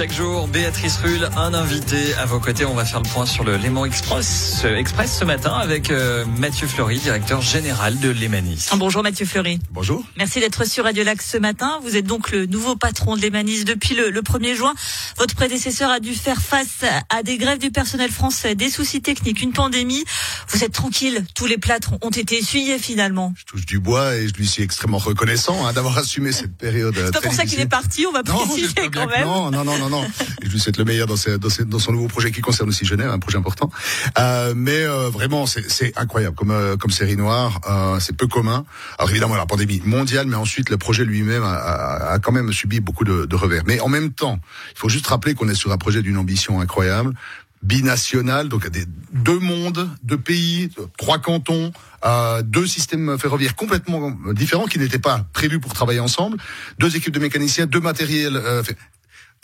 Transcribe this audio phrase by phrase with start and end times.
[0.00, 2.64] chaque jour, Béatrice Rulle, un invité à vos côtés.
[2.64, 6.66] On va faire le point sur le Léman Express, Express ce matin avec euh, Mathieu
[6.66, 8.70] Fleury, directeur général de Lémanis.
[8.76, 9.58] Bonjour Mathieu Fleury.
[9.70, 10.02] Bonjour.
[10.16, 11.80] Merci d'être sur Radio Lac ce matin.
[11.82, 14.72] Vous êtes donc le nouveau patron de Lémanis depuis le, le 1er juin.
[15.18, 19.42] Votre prédécesseur a dû faire face à des grèves du personnel français, des soucis techniques,
[19.42, 20.06] une pandémie.
[20.52, 21.24] Vous êtes tranquille.
[21.34, 23.32] Tous les plâtres ont été essuyés finalement.
[23.36, 26.94] Je touche du bois et je lui suis extrêmement reconnaissant hein, d'avoir assumé cette période.
[26.96, 28.04] C'est pas pour ça qu'il est parti.
[28.06, 29.24] On va non, préciser quand même.
[29.24, 30.04] Non, non, non, non, non.
[30.42, 32.68] Je lui souhaite le meilleur dans, ses, dans, ses, dans, son nouveau projet qui concerne
[32.68, 33.70] aussi Genève, un projet important.
[34.18, 37.60] Euh, mais euh, vraiment, c'est incroyable comme euh, comme série noire.
[37.68, 38.64] Euh, c'est peu commun.
[38.98, 42.52] Alors évidemment, la pandémie mondiale, mais ensuite le projet lui-même a, a, a, quand même
[42.52, 43.62] subi beaucoup de, de revers.
[43.66, 44.40] Mais en même temps,
[44.72, 47.14] il faut juste rappeler qu'on est sur un projet d'une ambition incroyable
[47.62, 51.72] binational, donc des deux mondes, deux pays, trois cantons,
[52.04, 56.38] euh, deux systèmes ferroviaires complètement différents qui n'étaient pas prévus pour travailler ensemble,
[56.78, 58.36] deux équipes de mécaniciens, deux matériels.
[58.36, 58.62] Euh,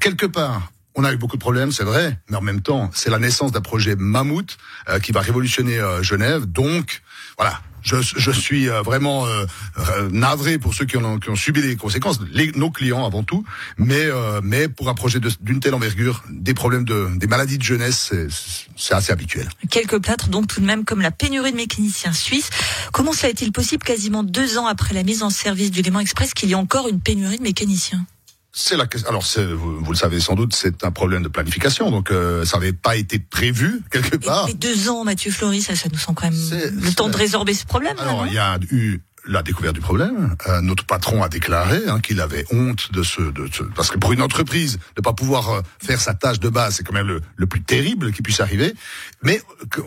[0.00, 3.10] quelque part, on a eu beaucoup de problèmes, c'est vrai, mais en même temps, c'est
[3.10, 4.58] la naissance d'un projet mammouth
[4.88, 6.44] euh, qui va révolutionner euh, Genève.
[6.44, 7.02] Donc,
[7.38, 9.46] voilà, je, je, suis euh, vraiment euh,
[10.10, 13.44] navré pour ceux qui ont, qui ont subi les conséquences, les, nos clients avant tout,
[13.76, 17.62] mais euh, mais pour un projet d'une telle envergure, des problèmes de des maladies de
[17.62, 18.12] jeunesse,
[18.76, 19.48] c'est assez habituel.
[19.70, 22.50] Quelques plâtres donc tout de même comme la pénurie de mécaniciens suisses.
[22.92, 26.34] Comment cela est-il possible quasiment deux ans après la mise en service du Léman Express
[26.34, 28.06] qu'il y ait encore une pénurie de mécaniciens?
[28.52, 29.24] C'est la Alors,
[29.56, 31.90] vous, vous, le savez sans doute, c'est un problème de planification.
[31.90, 34.46] Donc, euh, ça n'avait pas été prévu quelque part.
[34.46, 37.54] Mais deux ans, Mathieu Floris, ça, ça nous sent quand même le temps de résorber
[37.54, 37.96] ce problème.
[37.98, 40.36] Alors, il y a eu la découverte du problème.
[40.48, 43.98] Euh, notre patron a déclaré hein, qu'il avait honte de ce, de ce, parce que
[43.98, 47.06] pour une entreprise, ne pas pouvoir euh, faire sa tâche de base, c'est quand même
[47.06, 48.74] le, le, plus terrible qui puisse arriver.
[49.22, 49.40] Mais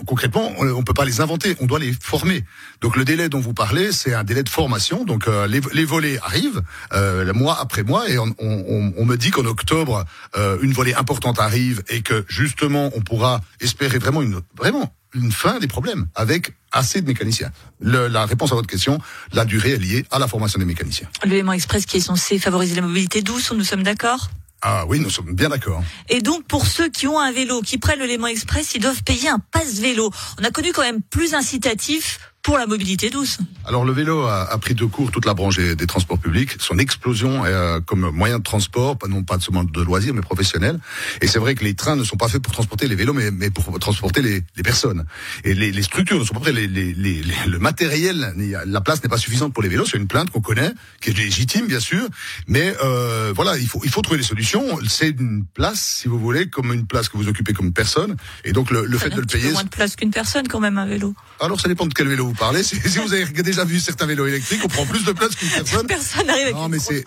[0.05, 2.44] concrètement, on, on peut pas les inventer, on doit les former.
[2.81, 5.03] Donc le délai dont vous parlez, c'est un délai de formation.
[5.03, 6.61] Donc euh, les, les, volets arrivent
[6.94, 10.05] euh, mois après mois, et on, on, on me dit qu'en octobre,
[10.38, 15.31] euh, une volée importante arrive et que justement, on pourra espérer vraiment une vraiment une
[15.31, 17.52] fin des problèmes avec assez de mécaniciens.
[17.80, 18.99] Le, la réponse à votre question,
[19.31, 21.09] la durée est liée à la formation des mécaniciens.
[21.26, 24.30] Le Express qui est censé favoriser la mobilité douce, nous sommes d'accord?
[24.61, 25.83] Ah oui, nous sommes bien d'accord.
[26.09, 29.03] Et donc pour ceux qui ont un vélo, qui prennent le Léman Express, ils doivent
[29.03, 30.11] payer un passe vélo.
[30.39, 33.39] On a connu quand même plus incitatif pour la mobilité douce.
[33.66, 36.52] Alors le vélo a, a pris de court toute la branche des, des transports publics.
[36.60, 40.80] Son explosion euh, comme moyen de transport, non pas seulement de loisirs, mais professionnel.
[41.22, 43.32] Et c'est vrai que les trains ne sont pas faits pour transporter les vélos, mais,
[43.32, 45.06] mais pour transporter les, les, personnes.
[45.44, 46.54] Et les, les, structures ne sont pas prêtes.
[46.54, 48.36] Les, le matériel,
[48.67, 49.86] la place n'est pas suffisante pour les vélos.
[49.88, 52.08] C'est une plainte qu'on connaît, qui est légitime bien sûr.
[52.48, 54.64] Mais euh, voilà, il faut, il faut trouver des solutions.
[54.88, 58.17] C'est une place, si vous voulez, comme une place que vous occupez comme personne.
[58.44, 59.52] Et donc le, le fait de le payer.
[59.52, 61.16] moins de place qu'une personne quand même un vélo.
[61.39, 62.63] Alors ça dépend de quel vélo parlez.
[62.63, 65.49] Si, si vous avez déjà vu certains vélos électriques, on prend plus de place qu'une
[65.55, 65.87] personne.
[65.87, 67.03] Personne n'arrive avec Non, mais c'est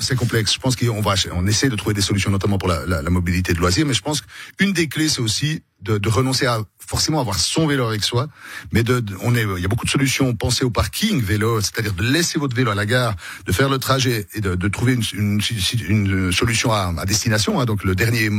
[0.00, 0.54] c'est complexe.
[0.54, 3.10] Je pense qu'on va on essaie de trouver des solutions, notamment pour la, la, la
[3.10, 3.86] mobilité de loisirs.
[3.86, 4.22] Mais je pense
[4.58, 8.28] qu'une des clés, c'est aussi de, de, renoncer à forcément avoir son vélo avec soi,
[8.72, 10.34] mais de, on est, il y a beaucoup de solutions.
[10.34, 13.14] Pensez au parking vélo, c'est-à-dire de laisser votre vélo à la gare,
[13.44, 15.40] de faire le trajet et de, de trouver une, une,
[15.88, 18.30] une, solution à, à destination, hein, donc le dernier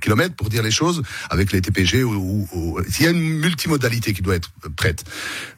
[0.00, 3.38] kilomètre pour dire les choses avec les TPG ou, ou, ou, il y a une
[3.40, 5.04] multimodalité qui doit être prête.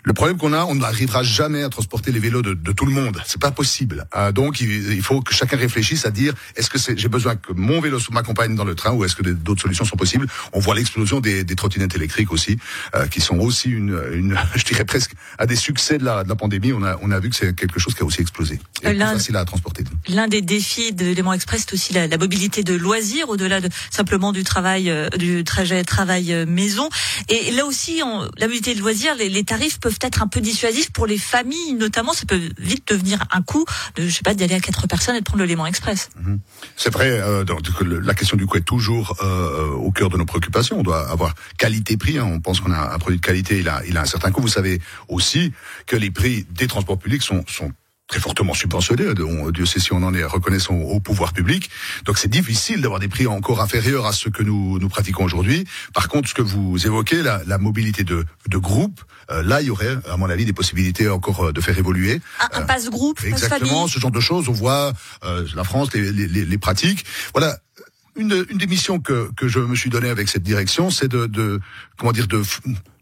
[0.05, 3.21] Le problème qu'on a, on n'arrivera jamais à transporter les vélos de, tout le monde.
[3.27, 4.07] C'est pas possible.
[4.17, 7.53] Euh, donc il, il, faut que chacun réfléchisse à dire est-ce que j'ai besoin que
[7.53, 10.27] mon vélo m'accompagne dans le train ou est-ce que d'autres solutions sont possibles?
[10.53, 12.59] On voit l'explosion des, des, trottinettes électriques aussi,
[12.95, 16.29] euh, qui sont aussi une, une, je dirais presque à des succès de la, de
[16.29, 16.73] la pandémie.
[16.73, 18.61] On a, on a vu que c'est quelque chose qui a aussi explosé.
[18.83, 19.85] Et plus facile à transporter.
[20.09, 23.69] L'un des défis de Léman Express, c'est aussi la, la, mobilité de loisirs, au-delà de
[23.91, 26.89] simplement du travail, euh, du trajet travail-maison.
[27.31, 30.29] Euh, Et là aussi, on, la mobilité de loisirs, les, les, tarifs peuvent être un
[30.29, 32.13] peu dissuasifs pour les familles, notamment.
[32.13, 33.65] Ça peut vite devenir un coût
[33.97, 36.11] de, je sais pas, d'aller à quatre personnes et de prendre le Léman Express.
[36.21, 36.39] -hmm.
[36.77, 37.11] C'est vrai.
[37.21, 40.79] Euh, donc, la question du coût est toujours euh, au cœur de nos préoccupations.
[40.79, 42.19] On doit avoir qualité-prix.
[42.19, 42.29] Hein.
[42.31, 44.43] On pense qu'on a un produit de qualité, il a, il a un certain coût.
[44.43, 45.53] Vous savez aussi
[45.87, 47.73] que les prix des transports publics sont, sont
[48.09, 49.13] très fortement subventionnés.
[49.53, 51.69] Dieu sait si on en est reconnaissant au pouvoir public.
[52.07, 55.67] Donc c'est difficile d'avoir des prix encore inférieurs à ce que nous, nous pratiquons aujourd'hui.
[55.93, 59.67] Par contre, ce que vous évoquez, la, la mobilité de, de groupe, euh, là, il
[59.67, 62.23] y aurait, à mon avis, des possibilités encore euh, de faire évoluer.
[62.41, 64.49] Un, un passe groupe, Exactement, passe ce genre de choses.
[64.49, 64.95] On voit
[65.25, 67.05] euh, la France, les, les, les, les pratiques.
[67.35, 67.59] Voilà,
[68.19, 71.61] une, des missions que, que je me suis donnée avec cette direction, c'est de, de,
[71.97, 72.43] comment dire, de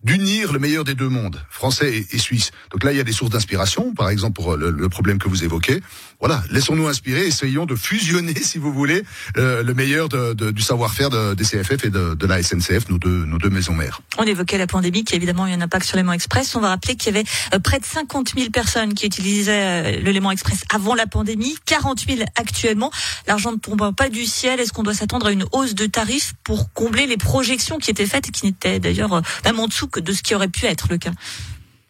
[0.05, 2.51] d'unir le meilleur des deux mondes, français et, suisse.
[2.71, 5.45] Donc là, il y a des sources d'inspiration, par exemple pour le, problème que vous
[5.45, 5.81] évoquez.
[6.21, 9.03] Voilà, laissons-nous inspirer, essayons de fusionner, si vous voulez,
[9.37, 12.99] euh, le meilleur de, de, du savoir-faire de, des CFF et de, la SNCF, nos
[12.99, 14.01] deux, nos deux maisons mères.
[14.19, 16.55] On évoquait la pandémie qui a évidemment eu un impact sur l'aimant express.
[16.57, 20.01] On va rappeler qu'il y avait euh, près de 50 000 personnes qui utilisaient euh,
[20.01, 22.91] le Express avant la pandémie, 40 000 actuellement.
[23.29, 24.59] L'argent ne tombe pas du ciel.
[24.59, 28.07] Est-ce qu'on doit s'attendre à une hausse de tarifs pour combler les projections qui étaient
[28.07, 30.99] faites et qui n'étaient d'ailleurs même en dessous de ce qui aurait pu être le
[30.99, 31.13] cas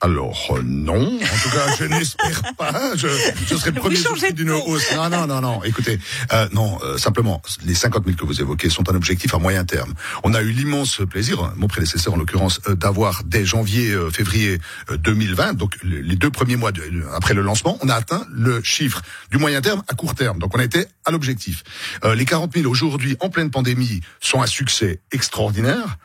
[0.07, 2.95] alors euh, non, en tout cas je n'espère pas.
[2.95, 3.09] Je,
[3.49, 3.97] je serai le premier
[4.33, 4.95] d'une hausse.
[4.95, 5.65] Non, non, non, non.
[5.65, 5.99] Écoutez,
[6.33, 9.65] euh, non, euh, simplement les 50 000 que vous évoquez sont un objectif à moyen
[9.65, 9.95] terme.
[10.23, 14.59] On a eu l'immense plaisir, hein, mon prédécesseur en l'occurrence, euh, d'avoir dès janvier, février
[14.91, 16.71] 2020, donc les deux premiers mois
[17.15, 20.39] après le lancement, on a atteint le chiffre du moyen terme à court terme.
[20.39, 21.65] Donc on a été à l'objectif.
[22.05, 25.99] les 40 000 aujourd'hui en pleine pandémie sont un succès extraordinaire.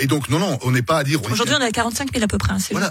[0.00, 1.20] et donc non, non, on n'est pas à dire.
[1.30, 2.52] Aujourd'hui on est à 45 000 à peu près.
[2.52, 2.90] Hein, voilà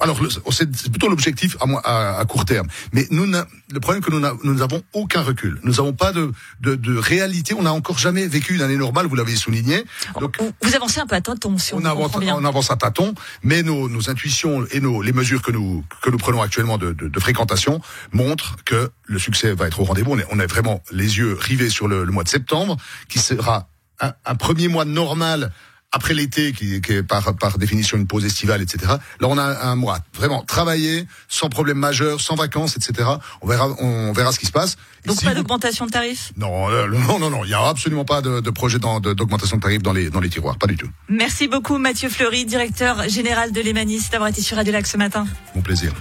[0.00, 0.18] alors
[0.50, 2.68] c'est plutôt l'objectif à, à, court terme.
[2.92, 5.60] Mais nous, le problème que nous n'avons aucun recul.
[5.64, 7.54] Nous n'avons pas de, de, de, réalité.
[7.54, 9.06] On n'a encore jamais vécu une année normale.
[9.06, 9.84] Vous l'avez souligné.
[10.20, 11.58] Donc vous avancez un peu à tâtons.
[11.58, 15.12] Si on, on avance, on avance à tâtons, mais nos, nos intuitions et nos les
[15.12, 17.80] mesures que nous que nous prenons actuellement de, de, de fréquentation
[18.12, 20.12] montrent que le succès va être au rendez-vous.
[20.12, 22.76] On est, on est vraiment les yeux rivés sur le, le mois de septembre,
[23.08, 23.68] qui sera
[24.00, 25.52] un, un premier mois normal
[25.98, 28.94] après l'été, qui, est par, par définition une pause estivale, etc.
[29.20, 33.08] Là, on a un mois vraiment travailler sans problème majeur, sans vacances, etc.
[33.42, 34.76] On verra, on verra ce qui se passe.
[35.06, 37.44] Donc pas d'augmentation de tarifs Non, euh, non, non, non.
[37.44, 40.30] Il n'y a absolument pas de, de projet d'augmentation de tarifs dans les dans les
[40.30, 40.88] tiroirs, pas du tout.
[41.08, 45.26] Merci beaucoup, Mathieu Fleury, directeur général de l'Emanis, d'avoir été sur Radio Lac ce matin.
[45.56, 45.92] Mon plaisir.